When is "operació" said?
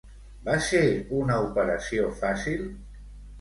1.49-2.09